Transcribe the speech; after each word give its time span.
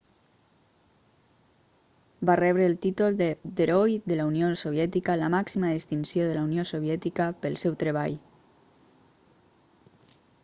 va 2.29 2.37
rebre 2.39 2.63
el 2.69 2.73
títol 2.85 3.19
d'"heroi 3.19 3.99
de 4.11 4.17
la 4.21 4.25
unió 4.31 4.49
soviètica 4.63 5.17
la 5.25 5.29
màxima 5.35 5.71
distinció 5.75 6.25
de 6.29 6.33
la 6.39 6.45
unió 6.49 6.65
soviètica 6.71 7.27
pel 7.45 7.59
seu 7.65 7.75
treball 7.83 8.17